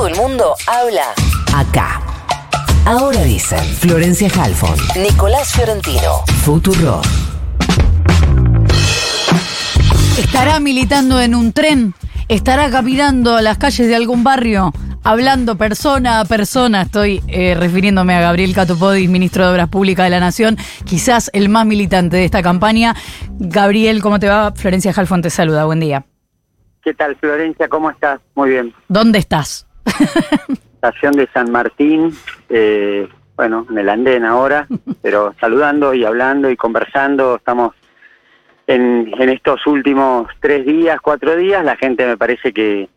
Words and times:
todo 0.00 0.08
el 0.08 0.16
mundo 0.16 0.54
habla 0.66 1.12
acá. 1.54 2.00
Ahora 2.86 3.22
dicen 3.22 3.62
Florencia 3.74 4.30
Halfon, 4.34 4.74
Nicolás 4.96 5.52
Fiorentino, 5.52 6.24
Futuro. 6.42 7.02
¿Estará 10.18 10.58
militando 10.58 11.20
en 11.20 11.34
un 11.34 11.52
tren? 11.52 11.92
¿Estará 12.28 12.70
caminando 12.70 13.42
las 13.42 13.58
calles 13.58 13.88
de 13.88 13.94
algún 13.94 14.24
barrio? 14.24 14.72
Hablando 15.04 15.58
persona 15.58 16.20
a 16.20 16.24
persona, 16.24 16.80
estoy 16.82 17.22
eh, 17.28 17.54
refiriéndome 17.54 18.14
a 18.14 18.22
Gabriel 18.22 18.54
Catopodis, 18.54 19.10
ministro 19.10 19.44
de 19.44 19.52
Obras 19.52 19.68
Públicas 19.68 20.06
de 20.06 20.10
la 20.10 20.20
Nación, 20.20 20.56
quizás 20.86 21.30
el 21.34 21.50
más 21.50 21.66
militante 21.66 22.16
de 22.16 22.24
esta 22.24 22.42
campaña. 22.42 22.96
Gabriel, 23.38 24.00
¿cómo 24.00 24.18
te 24.18 24.28
va? 24.28 24.52
Florencia 24.52 24.94
Halfon 24.96 25.20
te 25.20 25.28
saluda, 25.28 25.66
buen 25.66 25.80
día. 25.80 26.06
¿Qué 26.82 26.94
tal, 26.94 27.14
Florencia? 27.16 27.68
¿Cómo 27.68 27.90
estás? 27.90 28.18
Muy 28.34 28.48
bien. 28.48 28.72
¿Dónde 28.88 29.18
estás? 29.18 29.66
Estación 30.74 31.12
de 31.12 31.28
San 31.32 31.50
Martín, 31.50 32.16
eh, 32.48 33.08
bueno, 33.36 33.66
en 33.70 33.78
el 33.78 33.88
andén 33.88 34.24
ahora, 34.24 34.66
pero 35.02 35.34
saludando 35.40 35.94
y 35.94 36.04
hablando 36.04 36.50
y 36.50 36.56
conversando, 36.56 37.36
estamos 37.36 37.74
en, 38.66 39.12
en 39.18 39.28
estos 39.28 39.66
últimos 39.66 40.28
tres 40.40 40.64
días, 40.64 40.98
cuatro 41.00 41.36
días, 41.36 41.64
la 41.64 41.76
gente 41.76 42.06
me 42.06 42.16
parece 42.16 42.52
que, 42.52 42.88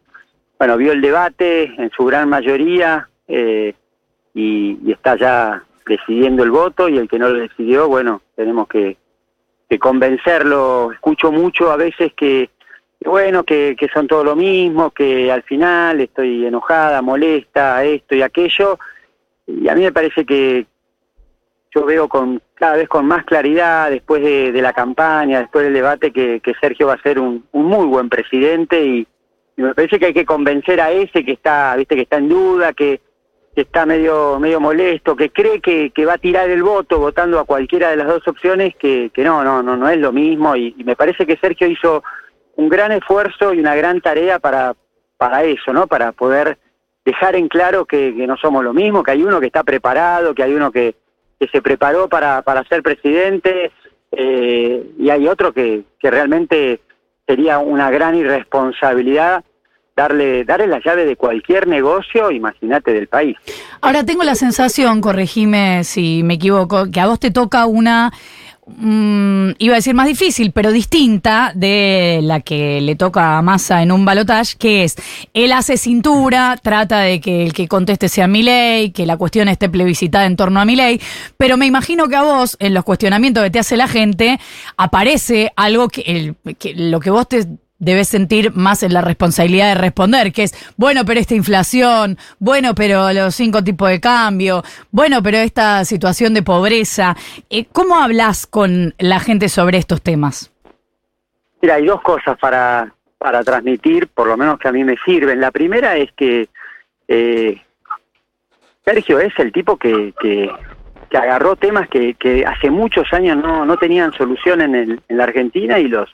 bueno, 0.58 0.78
vio 0.78 0.92
el 0.92 1.02
debate 1.02 1.74
en 1.78 1.90
su 1.92 2.06
gran 2.06 2.30
mayoría 2.30 3.10
eh, 3.28 3.74
y, 4.34 4.78
y 4.84 4.92
está 4.92 5.18
ya 5.18 5.64
decidiendo 5.86 6.44
el 6.44 6.52
voto 6.52 6.90
y 6.90 6.98
el 6.98 7.08
que 7.08 7.20
no 7.20 7.30
lo 7.30 7.40
decidió, 7.40 7.88
bueno, 7.88 8.22
tenemos 8.36 8.68
que, 8.68 8.98
que 9.70 9.80
convencerlo. 9.80 10.92
Escucho 10.92 11.32
mucho 11.32 11.72
a 11.72 11.78
veces 11.78 12.14
que, 12.14 12.50
bueno, 13.06 13.44
que, 13.44 13.76
que 13.78 13.88
son 13.90 14.08
todo 14.08 14.24
lo 14.24 14.36
mismo, 14.36 14.92
que 14.92 15.32
al 15.32 15.44
final 15.44 16.02
estoy 16.02 16.46
enojada, 16.46 17.02
molesta, 17.02 17.84
esto 17.84 18.16
y 18.16 18.22
aquello. 18.22 18.80
Y 19.48 19.68
a 19.68 19.76
mí 19.76 19.82
me 19.82 19.92
parece 19.92 20.26
que 20.26 20.66
yo 21.74 21.86
veo 21.86 22.08
con 22.08 22.42
cada 22.54 22.78
vez 22.78 22.88
con 22.88 23.06
más 23.06 23.26
claridad 23.26 23.90
después 23.90 24.22
de, 24.22 24.62
la 24.62 24.74
campaña, 24.74 25.40
después 25.40 25.66
del 25.66 25.74
debate, 25.74 26.12
que, 26.12 26.40
que 26.40 26.54
Sergio 26.62 26.88
va 26.88 26.94
a 26.94 27.02
ser 27.02 27.20
un, 27.20 27.46
un 27.52 27.66
muy 27.66 27.86
buen 27.88 28.10
presidente 28.10 28.84
y, 28.84 29.08
me 29.56 29.76
parece 29.76 30.00
que 30.00 30.08
hay 30.08 30.14
que 30.16 30.26
convencer 30.26 30.82
a 30.82 30.90
ese 30.90 31.24
que 31.24 31.34
está, 31.34 31.76
viste, 31.76 31.96
que 31.96 32.02
está 32.02 32.18
en 32.18 32.28
duda, 32.28 32.74
que, 32.74 33.02
que 33.54 33.62
está 33.62 33.86
medio, 33.86 34.40
medio 34.40 34.60
molesto, 34.60 35.16
que 35.16 35.30
cree 35.30 35.62
que, 35.62 35.92
que 35.92 36.06
va 36.06 36.14
a 36.14 36.18
tirar 36.18 36.50
el 36.50 36.64
voto 36.64 36.98
votando 36.98 37.38
a 37.38 37.46
cualquiera 37.46 37.92
de 37.92 37.98
las 37.98 38.08
dos 38.08 38.28
opciones, 38.28 38.76
que, 38.76 39.12
no, 39.18 39.44
no, 39.44 39.62
no, 39.62 39.78
no 39.78 39.90
es 39.90 40.00
lo 40.00 40.12
mismo. 40.12 40.56
Y 40.56 40.74
me 40.84 40.96
parece 40.96 41.28
que 41.28 41.38
Sergio 41.38 41.68
hizo 41.68 42.04
un 42.56 42.70
gran 42.70 42.92
esfuerzo 42.92 43.54
y 43.54 43.60
una 43.60 43.76
gran 43.76 44.02
tarea 44.02 44.40
para, 44.40 44.76
para 45.18 45.44
eso, 45.44 45.74
¿no? 45.74 45.88
Para 45.88 46.12
poder 46.12 46.58
dejar 47.06 47.36
en 47.36 47.48
claro 47.48 47.86
que, 47.86 48.14
que 48.16 48.28
no 48.28 48.38
somos 48.38 48.64
lo 48.64 48.74
mismo, 48.74 49.04
que 49.04 49.12
hay 49.12 49.24
uno 49.24 49.40
que 49.40 49.48
está 49.48 49.64
preparado, 49.64 50.34
que 50.34 50.44
hay 50.44 50.54
uno 50.54 50.72
que, 50.72 50.96
que 51.40 51.48
se 51.48 51.62
preparó 51.62 52.08
para, 52.08 52.42
para 52.42 52.64
ser 52.66 52.82
presidente, 52.82 53.72
eh, 54.12 54.92
y 54.98 55.10
hay 55.10 55.28
otro 55.28 55.52
que, 55.54 55.84
que 56.00 56.12
realmente 56.12 56.80
sería 57.26 57.60
una 57.60 57.90
gran 57.90 58.16
irresponsabilidad 58.16 59.44
darle, 59.96 60.44
darle 60.44 60.68
la 60.68 60.80
llave 60.84 61.06
de 61.06 61.16
cualquier 61.16 61.68
negocio, 61.68 62.32
imagínate, 62.32 62.94
del 62.94 63.08
país. 63.08 63.38
Ahora 63.82 64.04
tengo 64.04 64.24
la 64.24 64.36
sensación, 64.36 65.02
corregime 65.02 65.84
si 65.84 66.24
me 66.24 66.36
equivoco, 66.36 66.90
que 66.92 67.00
a 67.00 67.08
vos 67.08 67.20
te 67.20 67.32
toca 67.32 67.66
una 67.66 68.12
mm, 68.68 69.52
iba 69.60 69.74
a 69.74 69.78
decir 69.78 69.94
más 69.94 70.08
difícil, 70.08 70.52
pero 70.52 70.72
distinta 70.72 71.52
de 71.56 72.20
la 72.24 72.42
que 72.42 72.82
le 72.82 72.96
toca 72.96 73.38
a 73.38 73.42
Massa 73.42 73.82
en 73.82 73.92
un 73.92 74.06
balotage, 74.06 74.56
que 74.58 74.84
es, 74.84 74.96
él 75.34 75.52
hace 75.52 75.78
cintura, 75.78 76.58
trata 76.62 77.00
de 77.00 77.20
que 77.20 77.44
el 77.44 77.54
que 77.54 77.68
conteste 77.68 78.10
sea 78.10 78.28
Milei, 78.28 78.92
que 78.92 79.06
la 79.06 79.18
cuestión 79.18 79.48
esté 79.48 79.70
plebiscitada 79.70 80.26
en 80.26 80.36
torno 80.36 80.60
a 80.60 80.66
Milei, 80.66 81.00
pero 81.38 81.58
me 81.58 81.66
imagino 81.66 82.08
que 82.08 82.16
a 82.16 82.24
vos, 82.24 82.58
en 82.60 82.74
los 82.74 82.84
cuestionamientos 82.84 83.44
que 83.44 83.52
te 83.52 83.60
hace 83.60 83.78
la 83.78 83.88
gente, 83.88 84.40
aparece 84.78 85.52
algo 85.56 85.90
que, 85.90 86.36
que 86.58 86.74
lo 86.76 87.00
que 87.00 87.10
vos 87.10 87.28
te 87.28 87.46
debes 87.84 88.08
sentir 88.08 88.52
más 88.54 88.84
en 88.84 88.94
la 88.94 89.02
responsabilidad 89.02 89.70
de 89.70 89.82
responder, 89.82 90.32
que 90.32 90.44
es, 90.44 90.74
bueno, 90.78 91.06
pero 91.06 91.20
esta 91.20 91.36
inflación, 91.36 92.18
bueno, 92.40 92.74
pero 92.76 93.12
los 93.14 93.36
cinco 93.36 93.64
tipos 93.64 93.90
de 93.90 94.00
cambio, 94.00 94.64
bueno, 94.92 95.22
pero 95.22 95.38
esta 95.38 95.86
situación 95.86 96.34
de 96.34 96.44
pobreza. 96.44 97.16
Eh, 97.50 97.66
¿Cómo 97.72 97.96
hablas 97.96 98.48
con 98.48 98.94
la 98.98 99.20
gente 99.20 99.50
sobre 99.50 99.78
estos 99.78 100.02
temas? 100.02 100.52
Mira, 101.62 101.76
hay 101.76 101.86
dos 101.86 102.02
cosas 102.02 102.38
para, 102.40 102.94
para 103.18 103.44
transmitir, 103.44 104.08
por 104.08 104.28
lo 104.28 104.38
menos 104.38 104.60
que 104.60 104.68
a 104.68 104.72
mí 104.72 104.84
me 104.84 104.96
sirven. 105.06 105.40
La 105.40 105.52
primera 105.52 105.96
es 105.96 106.12
que 106.14 106.50
eh, 107.08 107.62
Sergio 108.84 109.20
es 109.20 109.34
el 109.40 109.52
tipo 109.52 109.78
que, 109.78 110.14
que, 110.20 110.52
agarró 111.18 111.56
temas 111.56 111.88
que, 111.90 112.16
que 112.16 112.44
hace 112.44 112.72
muchos 112.72 113.14
años 113.14 113.38
no, 113.38 113.66
no 113.66 113.78
tenían 113.78 114.14
solución 114.14 114.62
en, 114.62 114.74
el, 114.74 115.02
en 115.08 115.18
la 115.18 115.26
Argentina 115.26 115.78
y 115.78 115.88
los 115.88 116.10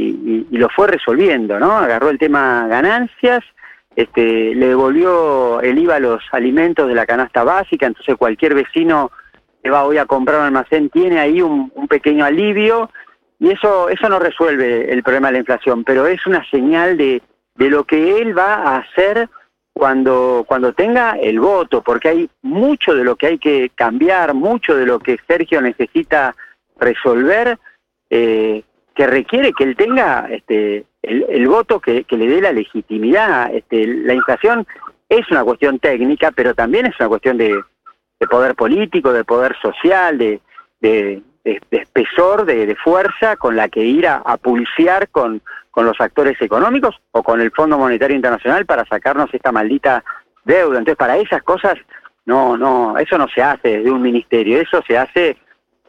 y, 0.00 0.58
lo 0.58 0.68
fue 0.68 0.88
resolviendo, 0.88 1.58
¿no? 1.58 1.72
Agarró 1.72 2.10
el 2.10 2.18
tema 2.18 2.66
ganancias, 2.68 3.40
este, 3.96 4.54
le 4.54 4.68
devolvió 4.68 5.60
el 5.60 5.78
IVA 5.78 5.96
a 5.96 6.00
los 6.00 6.22
alimentos 6.32 6.88
de 6.88 6.94
la 6.94 7.06
canasta 7.06 7.44
básica, 7.44 7.86
entonces 7.86 8.16
cualquier 8.16 8.54
vecino 8.54 9.10
que 9.62 9.70
va 9.70 9.84
hoy 9.84 9.98
a 9.98 10.06
comprar 10.06 10.40
un 10.40 10.46
almacén 10.46 10.90
tiene 10.90 11.18
ahí 11.18 11.42
un, 11.42 11.70
un 11.74 11.88
pequeño 11.88 12.24
alivio 12.24 12.90
y 13.38 13.50
eso 13.50 13.88
eso 13.88 14.08
no 14.08 14.18
resuelve 14.18 14.92
el 14.92 15.02
problema 15.02 15.28
de 15.28 15.32
la 15.32 15.38
inflación, 15.40 15.84
pero 15.84 16.06
es 16.06 16.26
una 16.26 16.48
señal 16.50 16.96
de, 16.96 17.22
de 17.56 17.70
lo 17.70 17.84
que 17.84 18.18
él 18.20 18.36
va 18.36 18.54
a 18.54 18.76
hacer 18.76 19.28
cuando 19.72 20.44
cuando 20.46 20.72
tenga 20.72 21.12
el 21.12 21.40
voto, 21.40 21.82
porque 21.82 22.08
hay 22.08 22.30
mucho 22.42 22.94
de 22.94 23.04
lo 23.04 23.16
que 23.16 23.26
hay 23.28 23.38
que 23.38 23.70
cambiar, 23.74 24.34
mucho 24.34 24.74
de 24.76 24.86
lo 24.86 24.98
que 24.98 25.18
Sergio 25.26 25.60
necesita 25.60 26.34
resolver, 26.78 27.58
eh, 28.08 28.62
que 28.94 29.06
requiere 29.06 29.52
que 29.52 29.64
él 29.64 29.76
tenga 29.76 30.28
este, 30.30 30.84
el, 31.02 31.48
voto 31.48 31.80
que, 31.80 32.04
le 32.08 32.26
dé 32.26 32.40
la 32.40 32.52
legitimidad. 32.52 33.54
Este, 33.54 33.86
la 33.86 34.14
inflación 34.14 34.66
es 35.08 35.30
una 35.30 35.44
cuestión 35.44 35.78
técnica, 35.78 36.32
pero 36.32 36.54
también 36.54 36.86
es 36.86 36.94
una 36.98 37.08
cuestión 37.08 37.38
de, 37.38 37.60
de 38.18 38.26
poder 38.26 38.54
político, 38.54 39.12
de 39.12 39.24
poder 39.24 39.56
social, 39.60 40.18
de, 40.18 40.40
de, 40.80 41.22
espesor, 41.70 42.44
de, 42.44 42.66
de 42.66 42.76
fuerza 42.76 43.36
con 43.36 43.56
la 43.56 43.68
que 43.68 43.80
ir 43.80 44.06
a, 44.06 44.16
a 44.16 44.36
pulsear 44.36 45.08
con, 45.08 45.42
con 45.70 45.86
los 45.86 46.00
actores 46.00 46.40
económicos 46.40 47.00
o 47.12 47.22
con 47.22 47.40
el 47.40 47.50
Fondo 47.52 47.78
Monetario 47.78 48.16
Internacional 48.16 48.66
para 48.66 48.84
sacarnos 48.84 49.32
esta 49.32 49.52
maldita 49.52 50.04
deuda. 50.44 50.78
Entonces, 50.78 50.96
para 50.96 51.16
esas 51.16 51.42
cosas, 51.42 51.74
no, 52.26 52.56
no, 52.56 52.98
eso 52.98 53.16
no 53.18 53.28
se 53.28 53.42
hace 53.42 53.78
desde 53.78 53.90
un 53.90 54.02
ministerio, 54.02 54.60
eso 54.60 54.82
se 54.86 54.98
hace 54.98 55.36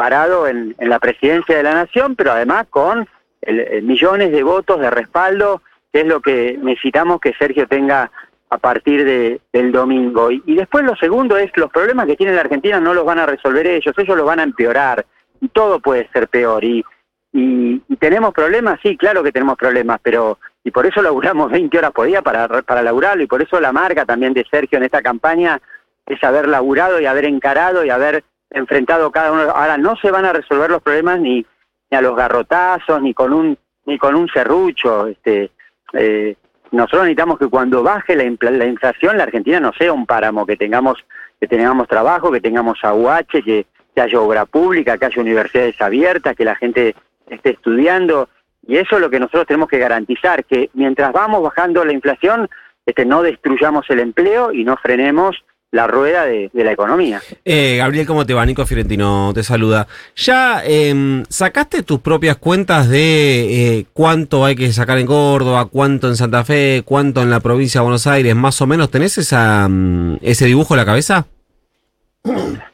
parado 0.02 0.48
en, 0.48 0.76
en 0.80 0.90
la 0.90 0.98
presidencia 1.00 1.56
de 1.56 1.62
la 1.62 1.76
nación, 1.76 2.16
pero 2.16 2.32
además 2.32 2.66
con 2.72 3.08
el- 3.44 3.60
el 3.60 3.84
millones 3.84 4.32
de 4.32 4.42
votos 4.42 4.80
de 4.80 4.90
respaldo, 4.90 5.62
que 5.94 6.02
es 6.02 6.08
lo 6.08 6.22
que 6.22 6.58
necesitamos 6.60 7.20
que 7.22 7.34
Sergio 7.38 7.68
tenga 7.68 8.10
a 8.50 8.58
partir 8.58 9.06
de, 9.06 9.40
del 9.54 9.72
domingo. 9.72 10.32
Y, 10.32 10.56
después 10.56 10.84
lo 10.84 10.96
segundo 10.96 11.38
es 11.38 11.52
los 11.56 11.70
problemas 11.72 12.08
que 12.08 12.16
tiene 12.16 12.34
la 12.34 12.42
Argentina 12.42 12.80
no 12.80 12.96
los 12.96 13.06
van 13.06 13.20
a 13.20 13.28
resolver 13.28 13.68
ellos, 13.68 13.94
ellos 13.96 14.18
los 14.18 14.26
van 14.26 14.40
a 14.40 14.44
empeorar 14.50 15.06
y 15.40 15.48
todo 15.50 15.80
puede 15.80 16.10
ser 16.14 16.28
peor. 16.28 16.64
Y, 16.64 16.84
y, 17.32 17.82
y 17.88 17.96
tenemos 17.98 18.34
problemas, 18.34 18.80
sí, 18.82 18.98
claro 18.98 19.22
que 19.24 19.32
tenemos 19.32 19.56
problemas, 19.56 20.00
pero 20.02 20.40
y 20.64 20.72
por 20.72 20.86
eso 20.88 21.02
laburamos 21.04 21.52
20 21.58 21.78
horas 21.78 21.92
por 21.92 22.08
día 22.08 22.22
para, 22.24 22.48
para 22.64 22.82
laburarlo 22.82 23.22
y 23.24 23.28
por 23.28 23.42
eso 23.44 23.60
la 23.60 23.72
marca 23.72 24.04
también 24.06 24.34
de 24.34 24.46
Sergio 24.50 24.78
en 24.80 24.86
esta 24.86 25.02
campaña 25.04 25.62
es 26.08 26.22
haber 26.24 26.48
laburado 26.48 27.00
y 27.00 27.06
haber 27.06 27.26
encarado 27.26 27.86
y 27.86 27.90
haber 27.92 28.24
enfrentado 28.52 29.12
cada 29.12 29.32
uno. 29.32 29.42
Ahora 29.44 29.78
no 29.78 29.96
se 29.96 30.12
van 30.12 30.26
a 30.26 30.34
resolver 30.34 30.70
los 30.70 30.82
problemas 30.82 31.20
ni, 31.20 31.46
ni 31.90 31.98
a 31.98 32.02
los 32.02 32.16
garrotazos 32.16 33.02
ni 33.02 33.14
con 33.14 33.34
un 33.34 33.58
ni 33.86 33.98
con 33.98 34.16
un 34.16 34.28
serrucho. 34.30 35.08
Este, 35.08 35.52
eh, 35.94 36.36
nosotros 36.72 37.04
necesitamos 37.04 37.40
que 37.40 37.48
cuando 37.48 37.82
baje 37.84 38.16
la, 38.16 38.24
infla- 38.24 38.52
la 38.52 38.66
inflación 38.66 39.18
la 39.18 39.24
Argentina 39.24 39.60
no 39.60 39.74
sea 39.74 39.92
un 39.92 40.06
páramo, 40.06 40.46
que 40.46 40.56
tengamos 40.56 40.98
que 41.40 41.48
tengamos 41.48 41.88
trabajo, 41.88 42.32
que 42.32 42.40
tengamos 42.40 42.78
aguache, 42.84 43.42
que, 43.42 43.66
que 43.96 44.02
haya 44.02 44.20
obra 44.22 44.46
pública, 44.46 44.98
que 44.98 45.06
haya 45.06 45.22
universidades 45.22 45.82
abiertas, 45.82 46.36
que 46.36 46.46
la 46.46 46.56
gente 46.56 46.96
esté 47.28 47.52
estudiando. 47.52 48.30
Y 48.68 48.78
eso 48.78 48.96
es 48.98 49.02
lo 49.02 49.10
que 49.10 49.20
nosotros 49.20 49.48
tenemos 49.48 49.68
que 49.68 49.80
garantizar, 49.80 50.46
que 50.46 50.70
mientras 50.76 51.12
vamos 51.12 51.42
bajando 51.42 51.84
la 51.84 51.94
inflación, 51.94 52.48
este, 52.86 53.06
no 53.06 53.24
destruyamos 53.24 53.90
el 53.90 54.00
empleo 54.02 54.54
y 54.54 54.64
no 54.64 54.78
frenemos 54.78 55.44
la 55.72 55.88
rueda 55.88 56.26
de, 56.26 56.50
de 56.52 56.64
la 56.64 56.74
economía. 56.74 57.22
Eh, 57.46 57.78
Gabriel, 57.78 58.06
¿cómo 58.06 58.26
te 58.26 58.34
va? 58.34 58.46
Nico 58.46 58.66
Fiorentino 58.66 59.32
te 59.34 59.42
saluda. 59.42 59.88
¿Ya 60.16 60.62
em, 60.66 61.24
sacaste 61.30 61.84
tus 61.84 62.02
propias 62.02 62.36
cuentas 62.38 62.90
de 62.90 63.78
eh, 63.78 63.86
cuánto 63.94 64.46
hay 64.46 64.56
que 64.56 64.72
sacar 64.74 64.98
en 64.98 65.08
Córdoba, 65.08 65.66
cuánto 65.72 66.08
en 66.08 66.18
Santa 66.18 66.44
Fe, 66.44 66.84
cuánto 66.86 67.22
en 67.22 67.30
la 67.30 67.40
provincia 67.40 67.80
de 67.80 67.84
Buenos 67.84 68.06
Aires? 68.06 68.36
¿Más 68.36 68.62
o 68.62 68.68
menos 68.68 68.92
tenés 68.92 69.18
esa, 69.18 69.68
mm, 69.70 70.18
ese 70.22 70.46
dibujo 70.46 70.74
en 70.74 70.78
la 70.78 70.86
cabeza? 70.86 71.26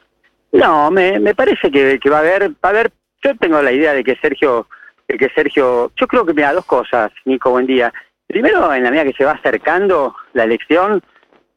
No, 0.50 0.90
me, 0.90 1.20
me 1.20 1.34
parece 1.34 1.70
que, 1.70 2.00
que 2.00 2.08
va 2.08 2.16
a 2.16 2.20
haber, 2.20 2.48
va 2.48 2.54
a 2.62 2.68
haber, 2.70 2.90
yo 3.22 3.36
tengo 3.36 3.60
la 3.60 3.70
idea 3.70 3.92
de 3.92 4.02
que 4.02 4.16
Sergio, 4.16 4.66
de 5.06 5.18
que 5.18 5.28
Sergio, 5.34 5.92
yo 5.94 6.06
creo 6.06 6.24
que 6.24 6.32
mira 6.32 6.54
dos 6.54 6.64
cosas, 6.64 7.12
Nico, 7.26 7.50
buen 7.50 7.66
día. 7.66 7.92
Primero, 8.26 8.72
en 8.72 8.82
la 8.82 8.90
medida 8.90 9.04
que 9.04 9.12
se 9.12 9.26
va 9.26 9.32
acercando 9.32 10.16
la 10.32 10.44
elección, 10.44 11.02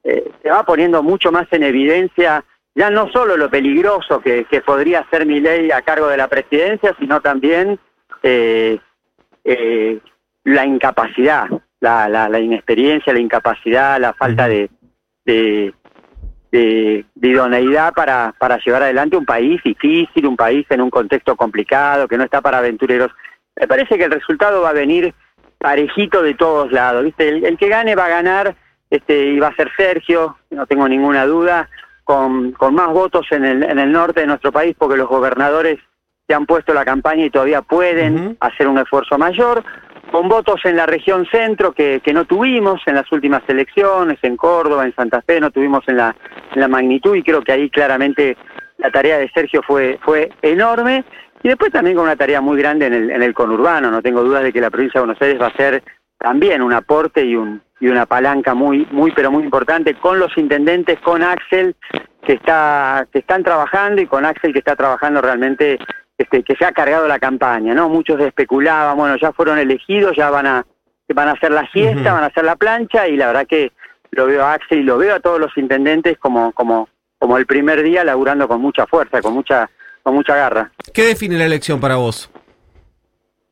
eh, 0.03 0.31
se 0.42 0.50
va 0.50 0.63
poniendo 0.63 1.03
mucho 1.03 1.31
más 1.31 1.48
en 1.51 1.63
evidencia 1.63 2.44
ya 2.74 2.89
no 2.89 3.09
solo 3.12 3.36
lo 3.36 3.50
peligroso 3.50 4.21
que, 4.21 4.45
podría 4.65 5.06
ser 5.09 5.25
mi 5.25 5.39
ley 5.39 5.71
a 5.71 5.81
cargo 5.81 6.07
de 6.07 6.18
la 6.18 6.27
presidencia, 6.27 6.95
sino 7.00 7.19
también 7.19 7.77
eh, 8.24 8.80
eh, 9.44 10.00
la 10.45 10.65
incapacidad, 10.65 11.48
la, 11.80 12.07
la, 12.07 12.39
inexperiencia, 12.39 13.13
la 13.13 13.19
incapacidad, 13.19 14.00
la 14.00 14.13
falta 14.13 14.48
de, 14.48 14.69
de, 15.25 15.74
idoneidad 17.21 17.94
para, 17.94 18.33
para 18.39 18.57
llevar 18.59 18.83
adelante 18.83 19.18
un 19.18 19.25
país 19.25 19.62
difícil, 19.63 20.25
un 20.25 20.38
país 20.38 20.65
en 20.69 20.81
un 20.81 20.89
contexto 20.89 21.36
complicado, 21.36 22.07
que 22.07 22.18
no 22.18 22.24
está 22.24 22.42
para 22.42 22.59
aventureros. 22.59 23.12
Me 23.59 23.68
parece 23.68 23.98
que 23.98 24.06
el 24.06 24.12
resultado 24.12 24.62
va 24.62 24.69
a 24.69 24.74
venir 24.74 25.13
parejito 25.57 26.24
de 26.24 26.33
todos 26.33 26.71
lados, 26.71 27.03
¿viste? 27.03 27.30
El, 27.30 27.57
que 27.57 27.68
gane 27.68 27.95
va 27.95 28.06
a 28.06 28.09
ganar 28.09 28.56
este, 28.91 29.39
va 29.39 29.47
a 29.47 29.55
ser 29.55 29.71
Sergio, 29.75 30.38
no 30.51 30.67
tengo 30.67 30.88
ninguna 30.88 31.25
duda, 31.25 31.67
con, 32.03 32.51
con 32.51 32.75
más 32.75 32.89
votos 32.89 33.25
en 33.31 33.45
el, 33.45 33.63
en 33.63 33.79
el 33.79 33.91
norte 33.91 34.19
de 34.19 34.27
nuestro 34.27 34.51
país, 34.51 34.75
porque 34.77 34.97
los 34.97 35.07
gobernadores 35.07 35.79
se 36.27 36.35
han 36.35 36.45
puesto 36.45 36.73
la 36.73 36.85
campaña 36.85 37.25
y 37.25 37.29
todavía 37.29 37.61
pueden 37.61 38.38
hacer 38.41 38.67
un 38.67 38.77
esfuerzo 38.77 39.17
mayor, 39.17 39.63
con 40.11 40.27
votos 40.27 40.59
en 40.65 40.75
la 40.75 40.85
región 40.85 41.25
centro 41.31 41.71
que, 41.71 42.01
que 42.03 42.13
no 42.13 42.25
tuvimos 42.25 42.81
en 42.85 42.95
las 42.95 43.09
últimas 43.11 43.41
elecciones, 43.47 44.19
en 44.23 44.35
Córdoba, 44.35 44.85
en 44.85 44.93
Santa 44.93 45.21
Fe, 45.21 45.39
no 45.39 45.51
tuvimos 45.51 45.88
en 45.88 45.97
la, 45.97 46.15
en 46.53 46.59
la 46.59 46.67
magnitud 46.67 47.15
y 47.15 47.23
creo 47.23 47.41
que 47.41 47.53
ahí 47.53 47.69
claramente 47.69 48.35
la 48.77 48.91
tarea 48.91 49.17
de 49.19 49.29
Sergio 49.29 49.61
fue, 49.65 49.99
fue 50.03 50.29
enorme. 50.41 51.05
Y 51.43 51.47
después 51.47 51.71
también 51.71 51.95
con 51.95 52.05
una 52.05 52.15
tarea 52.17 52.41
muy 52.41 52.57
grande 52.57 52.88
en 52.88 52.93
el, 52.93 53.09
en 53.09 53.23
el 53.23 53.33
conurbano, 53.33 53.89
no 53.89 54.01
tengo 54.01 54.21
dudas 54.21 54.43
de 54.43 54.51
que 54.51 54.61
la 54.61 54.69
provincia 54.69 54.99
de 54.99 55.05
Buenos 55.07 55.21
Aires 55.21 55.41
va 55.41 55.47
a 55.47 55.57
ser 55.57 55.81
también 56.21 56.62
un 56.62 56.73
aporte 56.73 57.25
y, 57.25 57.35
un, 57.35 57.62
y 57.79 57.88
una 57.88 58.06
palanca 58.06 58.53
muy, 58.53 58.88
muy, 58.91 59.12
pero 59.12 59.31
muy 59.31 59.44
importante 59.44 59.95
con 59.95 60.19
los 60.19 60.38
intendentes, 60.38 61.00
con 61.00 61.23
Axel, 61.23 61.75
que, 62.23 62.33
está, 62.33 63.07
que 63.12 63.19
están 63.19 63.44
trabajando 63.44 64.01
y 64.01 64.07
con 64.07 64.25
Axel 64.25 64.53
que 64.53 64.59
está 64.59 64.75
trabajando 64.75 65.21
realmente, 65.21 65.79
este, 66.18 66.44
que 66.44 66.56
se 66.56 66.65
ha 66.65 66.71
cargado 66.71 67.07
la 67.07 67.19
campaña, 67.19 67.73
¿no? 67.73 67.89
Muchos 67.89 68.19
especulaban, 68.21 68.95
bueno, 68.95 69.15
ya 69.18 69.31
fueron 69.31 69.57
elegidos, 69.57 70.15
ya 70.15 70.29
van 70.29 70.45
a, 70.45 70.65
van 71.13 71.29
a 71.29 71.31
hacer 71.31 71.51
la 71.51 71.68
siesta, 71.71 72.13
van 72.13 72.24
a 72.24 72.27
hacer 72.27 72.45
la 72.45 72.56
plancha 72.56 73.07
y 73.07 73.17
la 73.17 73.27
verdad 73.27 73.47
que 73.47 73.71
lo 74.12 74.27
veo 74.27 74.45
a 74.45 74.53
Axel 74.53 74.79
y 74.79 74.83
lo 74.83 74.97
veo 74.97 75.15
a 75.15 75.19
todos 75.19 75.39
los 75.39 75.57
intendentes 75.57 76.17
como, 76.19 76.51
como, 76.51 76.88
como 77.17 77.38
el 77.38 77.45
primer 77.45 77.81
día 77.81 78.03
laburando 78.03 78.47
con 78.47 78.62
mucha 78.62 78.85
fuerza, 78.85 79.21
con 79.21 79.33
mucha 79.33 79.69
con 80.03 80.15
mucha 80.15 80.35
garra. 80.35 80.71
¿Qué 80.94 81.03
define 81.03 81.38
la 81.38 81.45
elección 81.45 81.79
para 81.79 81.95
vos? 81.95 82.29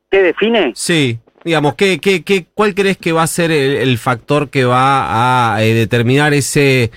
¿Qué 0.09 0.23
define? 0.23 0.71
Sí, 0.75 1.19
digamos, 1.43 1.75
¿qué, 1.75 1.99
qué, 1.99 2.23
qué, 2.23 2.45
¿cuál 2.53 2.75
crees 2.75 2.97
que 2.97 3.11
va 3.11 3.23
a 3.23 3.27
ser 3.27 3.51
el, 3.51 3.97
factor 3.97 4.49
que 4.49 4.65
va 4.65 5.53
a 5.53 5.63
eh, 5.63 5.73
determinar 5.73 6.33
ese 6.33 6.91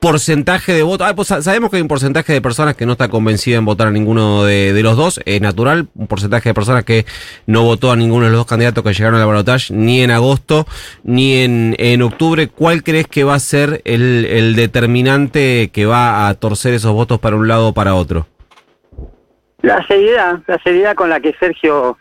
porcentaje 0.00 0.72
de 0.72 0.82
votos? 0.82 1.06
Ah, 1.08 1.14
pues 1.14 1.28
sabemos 1.28 1.70
que 1.70 1.76
hay 1.76 1.82
un 1.82 1.88
porcentaje 1.88 2.32
de 2.32 2.40
personas 2.42 2.74
que 2.76 2.86
no 2.86 2.92
está 2.92 3.08
convencida 3.08 3.56
en 3.56 3.64
votar 3.64 3.88
a 3.88 3.90
ninguno 3.90 4.44
de, 4.44 4.78
los 4.82 4.96
dos, 4.96 5.20
es 5.24 5.40
natural, 5.40 5.88
un 5.94 6.06
porcentaje 6.06 6.50
de 6.50 6.54
personas 6.54 6.84
que 6.84 7.06
no 7.46 7.62
votó 7.62 7.92
a 7.92 7.96
ninguno 7.96 8.24
de 8.24 8.30
los 8.30 8.40
dos 8.40 8.46
candidatos 8.46 8.84
que 8.84 8.92
llegaron 8.92 9.20
al 9.20 9.26
balotaje, 9.26 9.72
ni 9.72 10.02
en 10.02 10.10
agosto, 10.10 10.66
ni 11.02 11.38
en, 11.38 11.74
en 11.78 12.02
octubre. 12.02 12.48
¿Cuál 12.48 12.82
crees 12.82 13.06
que 13.06 13.24
va 13.24 13.34
a 13.34 13.40
ser 13.40 13.80
el, 13.84 14.26
el 14.26 14.56
determinante 14.56 15.70
que 15.72 15.86
va 15.86 16.28
a 16.28 16.34
torcer 16.34 16.74
esos 16.74 16.92
votos 16.92 17.20
para 17.20 17.36
un 17.36 17.48
lado 17.48 17.68
o 17.68 17.72
para 17.72 17.94
otro? 17.94 18.26
La 19.62 19.86
seriedad, 19.86 20.40
la 20.46 20.58
seriedad 20.62 20.94
con 20.94 21.08
la 21.08 21.20
que 21.20 21.34
Sergio 21.40 21.96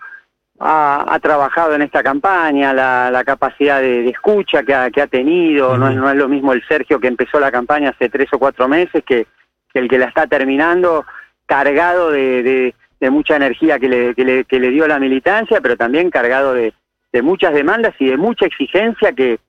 ha, 0.66 1.20
trabajado 1.22 1.76
en 1.76 1.82
esta 1.82 2.02
campaña, 2.02 2.74
la, 2.74 3.24
capacidad 3.26 3.82
de, 3.82 4.10
escucha 4.10 4.64
que 4.64 4.74
ha, 4.74 5.08
tenido, 5.08 5.78
no, 5.78 5.90
es, 5.90 5.96
no 5.96 6.10
es 6.10 6.16
lo 6.16 6.30
mismo 6.30 6.54
el 6.54 6.66
Sergio 6.68 7.00
que 7.00 7.08
empezó 7.08 7.40
la 7.40 7.52
campaña 7.52 7.90
hace 7.90 8.10
tres 8.10 8.28
o 8.32 8.40
cuatro 8.40 8.68
meses 8.68 9.04
que, 9.06 9.28
el 9.74 9.90
que 9.90 9.98
la 9.98 10.06
está 10.06 10.28
terminando, 10.28 11.06
cargado 11.46 12.12
de, 12.12 12.74
mucha 13.02 13.36
energía 13.36 13.80
que 13.80 13.90
le, 13.90 14.16
que 14.16 14.60
le, 14.60 14.70
dio 14.70 14.88
la 14.88 15.00
militancia, 15.00 15.60
pero 15.60 15.76
también 15.76 16.10
cargado 16.10 16.54
de, 16.54 16.74
muchas 17.22 17.54
demandas 17.54 17.94
y 18.00 18.06
de 18.06 18.18
mucha 18.18 18.46
exigencia 18.46 19.12
que, 19.14 19.40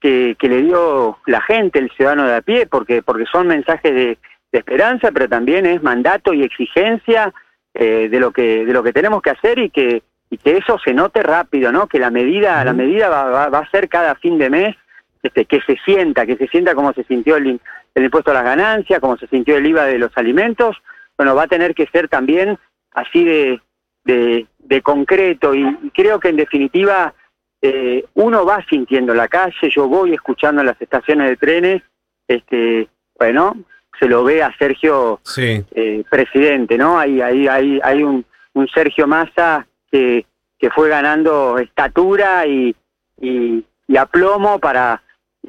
que, 0.00 0.36
le 0.40 0.62
dio 0.62 1.18
la 1.26 1.40
gente, 1.42 1.78
el 1.78 1.90
ciudadano 1.90 2.26
de 2.26 2.36
a 2.36 2.40
pie, 2.42 2.66
porque, 2.66 3.02
porque 3.02 3.26
son 3.30 3.46
mensajes 3.48 3.94
de, 3.94 4.18
esperanza, 4.50 5.10
pero 5.12 5.30
también 5.30 5.64
es 5.64 5.82
mandato 5.82 6.34
y 6.34 6.42
exigencia 6.42 7.32
eh, 7.72 8.08
de 8.10 8.20
lo 8.20 8.32
que 8.32 8.66
de 8.66 8.72
lo 8.74 8.82
que 8.82 8.92
tenemos 8.92 9.22
que 9.22 9.30
hacer 9.30 9.58
y 9.58 9.70
que 9.70 10.02
y 10.32 10.38
que 10.38 10.56
eso 10.56 10.78
se 10.82 10.94
note 10.94 11.22
rápido, 11.22 11.70
¿no? 11.70 11.86
Que 11.86 11.98
la 11.98 12.10
medida 12.10 12.64
la 12.64 12.72
medida 12.72 13.10
va, 13.10 13.50
va, 13.50 13.58
a 13.58 13.70
ser 13.70 13.90
cada 13.90 14.14
fin 14.14 14.38
de 14.38 14.48
mes 14.48 14.74
este, 15.22 15.44
que 15.44 15.60
se 15.60 15.76
sienta, 15.84 16.24
que 16.24 16.36
se 16.36 16.48
sienta 16.48 16.74
como 16.74 16.94
se 16.94 17.04
sintió 17.04 17.36
el, 17.36 17.60
el 17.94 18.04
impuesto 18.04 18.30
a 18.30 18.34
las 18.34 18.44
ganancias, 18.44 18.98
como 18.98 19.18
se 19.18 19.26
sintió 19.26 19.58
el 19.58 19.66
IVA 19.66 19.84
de 19.84 19.98
los 19.98 20.10
alimentos, 20.16 20.74
bueno, 21.18 21.34
va 21.34 21.42
a 21.42 21.48
tener 21.48 21.74
que 21.74 21.86
ser 21.88 22.08
también 22.08 22.58
así 22.92 23.22
de, 23.24 23.60
de, 24.04 24.80
concreto 24.82 25.54
y, 25.54 25.64
creo 25.94 26.18
que 26.18 26.30
en 26.30 26.36
definitiva 26.36 27.12
eh, 27.60 28.06
uno 28.14 28.46
va 28.46 28.64
sintiendo 28.70 29.12
la 29.12 29.28
calle, 29.28 29.68
yo 29.68 29.86
voy 29.86 30.14
escuchando 30.14 30.62
en 30.62 30.68
las 30.68 30.80
estaciones 30.80 31.28
de 31.28 31.36
trenes, 31.36 31.82
este, 32.26 32.88
bueno, 33.18 33.54
se 34.00 34.06
lo 34.06 34.24
ve 34.24 34.42
a 34.42 34.56
Sergio 34.56 35.20
eh, 35.36 36.02
presidente, 36.08 36.78
¿no? 36.78 36.98
Hay, 36.98 37.20
hay, 37.20 37.48
hay, 37.48 37.80
hay 37.84 38.02
un, 38.02 38.24
un 38.54 38.66
Sergio 38.68 39.06
Massa 39.06 39.66
que, 39.92 40.26
que 40.58 40.70
fue 40.70 40.88
ganando 40.88 41.58
estatura 41.58 42.46
y, 42.46 42.74
y, 43.20 43.64
aplomo 43.96 44.58
para 44.58 45.02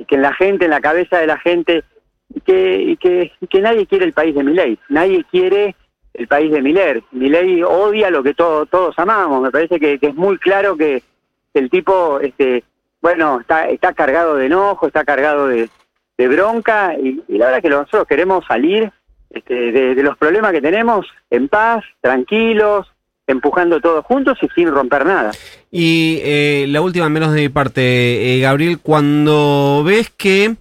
que 0.06 0.16
en 0.16 0.22
la 0.22 0.34
gente, 0.34 0.66
en 0.66 0.72
la 0.72 0.82
cabeza 0.82 1.18
de 1.18 1.28
la 1.28 1.40
gente, 1.40 1.84
que, 2.46 2.98
que, 3.00 3.32
que 3.50 3.62
nadie 3.62 3.88
quiere 3.88 4.04
el 4.04 4.12
país 4.12 4.36
de 4.36 4.44
Milei, 4.44 4.78
nadie 4.90 5.24
quiere 5.32 5.76
el 6.14 6.28
país 6.28 6.52
de 6.52 6.62
Miller. 6.62 7.04
Milei 7.12 7.64
odia 7.64 8.10
lo 8.10 8.22
que 8.22 8.34
todos 8.34 8.70
todos 8.70 8.98
amamos, 9.00 9.42
me 9.42 9.52
parece 9.52 9.80
que, 9.80 9.98
es 10.02 10.16
muy 10.16 10.38
claro 10.38 10.78
que 10.78 11.02
el 11.54 11.70
tipo, 11.70 12.20
este, 12.20 12.64
bueno, 13.02 13.40
está, 13.40 13.70
está 13.70 13.94
cargado 13.94 14.36
de 14.36 14.48
enojo, 14.48 14.88
está 14.88 15.04
cargado 15.04 15.48
de, 15.48 15.70
bronca 16.18 16.96
y, 16.98 17.22
la 17.28 17.48
verdad 17.48 17.62
que 17.62 17.70
nosotros 17.70 18.08
queremos 18.08 18.46
salir 18.46 18.90
este, 19.30 19.74
de, 19.74 20.04
los 20.04 20.18
problemas 20.18 20.54
que 20.54 20.62
tenemos 20.62 21.06
en 21.30 21.50
paz, 21.50 21.84
tranquilos, 22.00 22.93
empujando 23.28 23.80
todos 23.80 24.06
juntos 24.06 24.38
y 24.42 24.48
sin 24.50 24.70
romper 24.70 25.06
nada. 25.06 25.32
Y 25.72 26.20
eh, 26.24 26.66
la 26.70 26.82
última, 26.82 27.10
menos 27.10 27.34
de 27.34 27.42
mi 27.42 27.50
parte, 27.50 28.36
eh, 28.36 28.40
Gabriel, 28.42 28.80
cuando 28.80 29.84
ves 29.86 30.10
que 30.10 30.56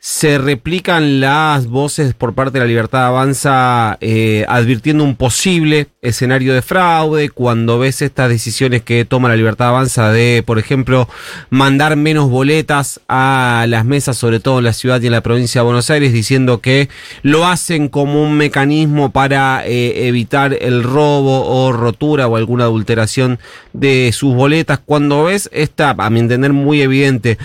se 0.00 0.38
replican 0.38 1.20
las 1.20 1.66
voces 1.66 2.14
por 2.14 2.32
parte 2.32 2.52
de 2.52 2.60
la 2.60 2.68
Libertad 2.68 3.06
Avanza 3.06 3.98
eh, 4.00 4.44
advirtiendo 4.48 5.02
un 5.02 5.16
posible 5.16 5.88
escenario 6.02 6.54
de 6.54 6.62
fraude, 6.62 7.30
cuando 7.30 7.80
ves 7.80 8.00
estas 8.00 8.28
decisiones 8.28 8.82
que 8.82 9.04
toma 9.04 9.28
la 9.28 9.34
Libertad 9.34 9.68
Avanza 9.68 10.12
de, 10.12 10.44
por 10.46 10.60
ejemplo, 10.60 11.08
mandar 11.50 11.96
menos 11.96 12.30
boletas 12.30 13.00
a 13.08 13.66
las 13.68 13.84
mesas, 13.84 14.16
sobre 14.16 14.38
todo 14.38 14.58
en 14.58 14.66
la 14.66 14.72
ciudad 14.72 15.00
y 15.02 15.06
en 15.06 15.12
la 15.12 15.20
provincia 15.20 15.62
de 15.62 15.64
Buenos 15.64 15.90
Aires, 15.90 16.12
diciendo 16.12 16.60
que 16.60 16.88
lo 17.22 17.44
hacen 17.46 17.88
como 17.88 18.22
un 18.22 18.36
mecanismo 18.36 19.10
para 19.10 19.66
eh, 19.66 20.06
evitar 20.06 20.56
el 20.60 20.84
robo 20.84 21.44
o 21.44 21.72
rotura 21.72 22.28
o 22.28 22.36
alguna 22.36 22.64
adulteración 22.64 23.40
de 23.72 24.12
sus 24.12 24.32
boletas, 24.32 24.78
cuando 24.78 25.24
ves 25.24 25.50
esta, 25.52 25.90
a 25.90 26.08
mi 26.08 26.20
entender, 26.20 26.52
muy 26.52 26.82
evidente 26.82 27.36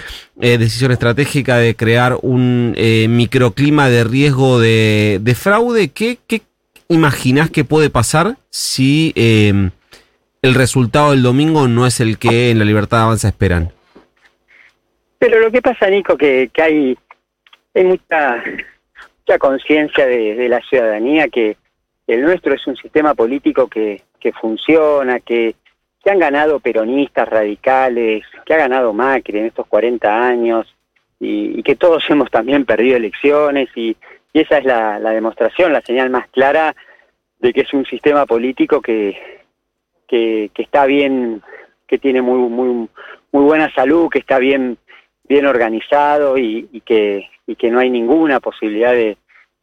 eh, 0.41 0.57
decisión 0.57 0.91
estratégica 0.91 1.57
de 1.57 1.75
crear 1.75 2.17
un 2.21 2.73
eh, 2.75 3.07
microclima 3.07 3.89
de 3.89 4.03
riesgo 4.03 4.59
de, 4.59 5.35
fraude. 5.35 5.89
¿Qué, 5.89 6.17
¿Qué 6.27 6.41
imaginás 6.87 7.51
que 7.51 7.63
puede 7.63 7.89
pasar 7.89 8.37
si 8.49 9.13
em, 9.15 9.71
el 10.41 10.55
resultado 10.55 11.11
del 11.11 11.21
domingo 11.21 11.67
no 11.67 11.85
es 11.85 11.99
el 11.99 12.17
que 12.17 12.49
en 12.49 12.59
la 12.59 12.65
Libertad 12.65 13.03
Avanza 13.03 13.27
esperan? 13.27 13.71
Pero 15.19 15.39
lo 15.39 15.51
que 15.51 15.61
pasa, 15.61 15.89
Nico, 15.89 16.17
que, 16.17 16.49
que 16.51 16.61
hay, 16.61 16.97
hay 17.75 17.83
mucha, 17.83 18.43
mucha 19.19 19.37
conciencia 19.39 20.05
de, 20.05 20.49
la 20.49 20.59
ciudadanía 20.61 21.27
que 21.27 21.57
el 22.07 22.23
nuestro 22.23 22.53
es 22.53 22.67
un 22.67 22.75
sistema 22.75 23.13
político 23.13 23.67
que, 23.67 24.01
que 24.19 24.33
funciona, 24.33 25.19
que, 25.19 25.55
que 26.03 26.11
han 26.11 26.19
ganado 26.19 26.59
peronistas 26.59 27.27
radicales, 27.27 28.25
que 28.45 28.53
ha 28.53 28.57
ganado 28.57 28.93
Macri 28.93 29.39
en 29.39 29.45
estos 29.45 29.65
40 29.67 30.27
años 30.27 30.75
y, 31.19 31.63
que 31.63 31.75
todos 31.75 32.03
hemos 32.09 32.29
también 32.29 32.65
perdido 32.65 32.97
elecciones 32.97 33.69
y, 33.75 33.95
esa 34.33 34.57
es 34.57 34.65
la, 34.65 34.99
demostración, 34.99 35.71
la 35.71 35.81
señal 35.81 36.09
más 36.09 36.27
clara 36.29 36.75
de 37.37 37.53
que 37.53 37.61
es 37.61 37.71
un 37.71 37.85
sistema 37.85 38.25
político 38.25 38.81
que, 38.81 39.15
que, 40.07 40.49
está 40.55 40.87
bien, 40.87 41.43
que 41.85 41.99
tiene 41.99 42.23
muy, 42.23 42.49
muy, 42.49 42.89
muy 43.31 43.43
buena 43.43 43.71
salud, 43.75 44.09
que 44.09 44.17
está 44.17 44.39
bien, 44.39 44.79
bien 45.25 45.45
organizado 45.45 46.39
y, 46.39 46.81
que, 46.83 47.29
y 47.45 47.55
que 47.55 47.69
no 47.69 47.77
hay 47.77 47.91
ninguna 47.91 48.39
posibilidad 48.39 48.91
de, 48.91 49.17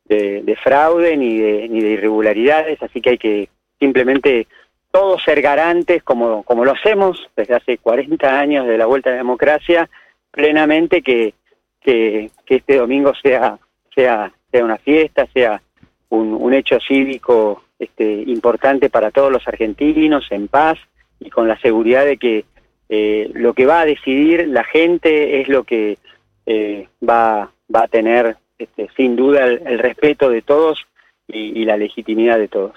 de 0.05 0.57
fraude 0.63 1.17
ni 1.17 1.39
de, 1.39 1.69
ni 1.69 1.81
de 1.81 1.91
irregularidades, 1.91 2.81
así 2.81 3.01
que 3.01 3.11
hay 3.11 3.19
que 3.19 3.49
simplemente 3.81 4.47
todos 4.91 5.23
ser 5.23 5.41
garantes, 5.41 6.03
como, 6.03 6.43
como 6.43 6.65
lo 6.65 6.73
hacemos 6.73 7.29
desde 7.37 7.55
hace 7.55 7.79
40 7.79 8.39
años 8.39 8.67
de 8.67 8.79
la 8.79 8.87
vuelta 8.87 9.11
a 9.11 9.13
la 9.13 9.19
democracia, 9.19 9.89
plenamente 10.31 11.03
que, 11.03 11.35
que, 11.81 12.31
este 12.47 12.77
domingo 12.77 13.13
sea, 13.15 13.59
sea, 13.95 14.33
sea 14.51 14.65
una 14.65 14.79
fiesta, 14.79 15.27
sea 15.33 15.63
un, 16.09 16.35
un 16.35 16.53
hecho 16.55 16.79
cívico 16.81 17.63
este, 17.79 18.25
importante 18.27 18.91
para 18.91 19.11
todos 19.11 19.31
los 19.31 19.47
argentinos, 19.47 20.27
en 20.31 20.49
paz 20.49 20.79
y 21.21 21.31
con 21.31 21.47
la 21.47 21.59
seguridad 21.61 22.05
de 22.05 22.17
que 22.17 22.45
eh, 22.89 23.31
lo 23.35 23.55
que 23.55 23.67
va 23.67 23.81
a 23.81 23.87
decidir 23.87 24.49
la 24.49 24.65
gente 24.65 25.41
es 25.41 25.49
lo 25.49 25.63
que 25.65 25.99
eh, 26.47 26.89
va, 27.09 27.53
va 27.75 27.83
a 27.85 27.89
tener 27.89 28.37
este, 28.59 28.89
sin 28.97 29.15
duda 29.15 29.45
el, 29.45 29.63
el 29.65 29.79
respeto 29.79 30.29
de 30.29 30.43
todos 30.43 30.85
y, 31.29 31.61
y 31.61 31.65
la 31.65 31.77
legitimidad 31.77 32.39
de 32.39 32.49
todos. 32.49 32.75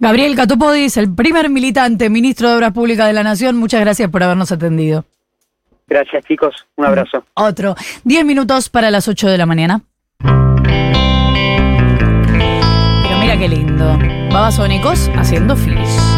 Gabriel 0.00 0.34
Catopodis, 0.34 0.96
el 0.96 1.14
primer 1.14 1.50
militante, 1.50 2.08
ministro 2.08 2.48
de 2.48 2.56
Obras 2.56 2.72
Públicas 2.72 3.06
de 3.06 3.12
la 3.12 3.22
Nación, 3.22 3.56
muchas 3.58 3.82
gracias 3.82 4.08
por 4.10 4.22
habernos 4.22 4.50
atendido. 4.50 5.04
Gracias 5.86 6.24
chicos, 6.24 6.54
un 6.76 6.86
abrazo. 6.86 7.22
Otro. 7.34 7.74
Diez 8.02 8.24
minutos 8.24 8.70
para 8.70 8.90
las 8.90 9.08
ocho 9.08 9.28
de 9.28 9.36
la 9.36 9.44
mañana. 9.44 9.82
Pero 10.18 10.38
mira 13.20 13.36
qué 13.38 13.48
lindo. 13.48 13.98
Babasónicos 14.32 15.10
haciendo 15.16 15.54
fis. 15.54 16.09